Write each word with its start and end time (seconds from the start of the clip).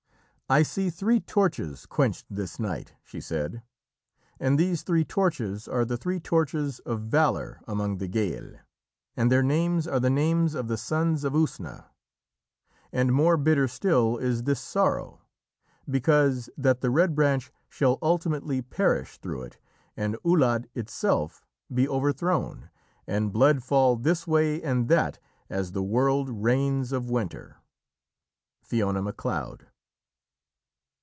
"I 0.49 0.63
see 0.63 0.89
three 0.89 1.21
torches 1.21 1.85
quenched 1.85 2.25
this 2.29 2.59
night," 2.59 2.91
she 3.03 3.21
said. 3.21 3.63
"And 4.37 4.59
these 4.59 4.83
three 4.83 5.05
torches 5.05 5.65
are 5.65 5.85
the 5.85 5.95
Three 5.95 6.19
Torches 6.19 6.79
of 6.79 7.03
Valour 7.03 7.61
among 7.69 7.99
the 7.99 8.09
Gael, 8.09 8.55
and 9.15 9.31
their 9.31 9.43
names 9.43 9.87
are 9.87 10.01
the 10.01 10.09
names 10.09 10.53
of 10.53 10.67
the 10.67 10.75
Sons 10.75 11.23
of 11.23 11.31
Usna. 11.31 11.85
And 12.91 13.13
more 13.13 13.37
bitter 13.37 13.69
still 13.69 14.17
is 14.17 14.43
this 14.43 14.59
sorrow, 14.59 15.21
because 15.89 16.49
that 16.57 16.81
the 16.81 16.89
Red 16.91 17.15
Branch 17.15 17.49
shall 17.69 17.97
ultimately 18.01 18.61
perish 18.61 19.19
through 19.19 19.43
it, 19.43 19.57
and 19.95 20.17
Uladh 20.21 20.65
itself 20.75 21.45
be 21.73 21.87
overthrown, 21.87 22.69
and 23.07 23.31
blood 23.31 23.63
fall 23.63 23.95
this 23.95 24.27
way 24.27 24.61
and 24.61 24.89
that 24.89 25.17
as 25.49 25.71
the 25.71 25.81
whirled 25.81 26.27
rains 26.29 26.91
of 26.91 27.09
winter." 27.09 27.55
Fiona 28.61 29.01
Macleod. 29.01 29.67